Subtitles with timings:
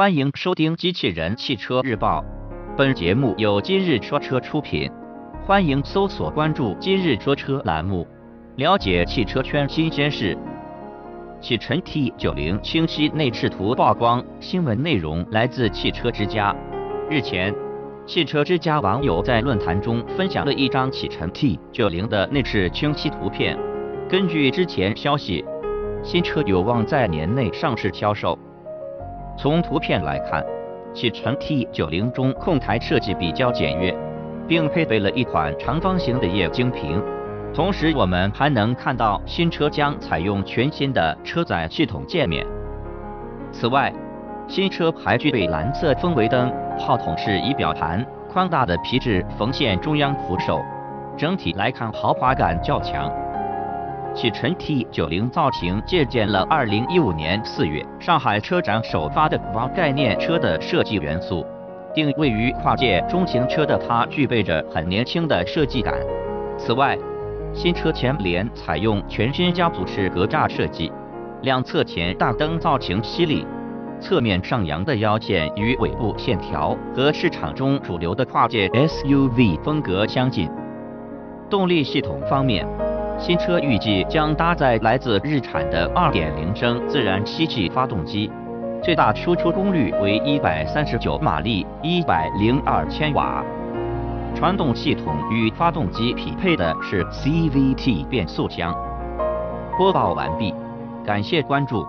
[0.00, 2.22] 欢迎收听《机器人汽车日报》，
[2.74, 4.90] 本节目由今日说车出品。
[5.44, 8.08] 欢迎搜索关注“今日说车”栏目，
[8.56, 10.34] 了解汽车圈新鲜事。
[11.38, 16.56] 启辰 T90 清晰内饰图曝光，新闻内容来自汽车之家。
[17.10, 17.54] 日前，
[18.06, 23.54] 汽车之家网友在论坛中分享了一张启辰 T90 的内饰清晰图片。
[24.08, 25.44] 根据之前消息，
[26.02, 28.38] 新车有望在年内上市销售。
[29.42, 30.44] 从图片来看，
[30.92, 33.96] 启辰 T90 中控台设计比较简约，
[34.46, 37.02] 并配备了一款长方形的液晶屏。
[37.54, 42.46] 同时，我们还能看到新车将采用全新的车载系统界面。
[43.50, 43.90] 此外，
[44.46, 50.60] 新车还具备蓝色氛围灯、炮筒式仪表盘、宽大的皮质缝线中央扶手，
[51.16, 53.10] 整体来看豪华感较强。
[54.12, 61.46] 启辰 T90 造型借鉴了2015年4月上海车展首发的 V 概念车的设计元素，
[61.94, 65.94] 定位于跨界中型车的它具备着很年轻的设计感。
[66.58, 66.98] 此外，
[67.54, 70.92] 新车前脸采用全新家族式格栅设计，
[71.42, 73.46] 两侧前大灯造型犀利，
[74.00, 80.50] 侧面上扬的腰线与尾部线条和市场中主流的跨界 SUV 风格相近。
[81.48, 82.66] 动力系统方面，
[83.20, 88.32] 新车预计将搭载来自日产的2.0升自然吸气发动机，
[88.82, 93.44] 最大输出功率为139马力，102千瓦。
[94.34, 98.74] 传动系统与发动机匹配的是 CVT 变速箱。
[99.76, 100.54] 播报完毕，
[101.04, 101.86] 感谢关注。